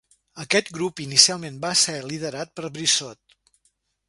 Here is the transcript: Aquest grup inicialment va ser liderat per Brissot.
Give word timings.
Aquest 0.43 0.71
grup 0.77 1.03
inicialment 1.05 1.61
va 1.67 1.73
ser 1.83 1.99
liderat 2.13 2.57
per 2.57 2.73
Brissot. 2.79 3.41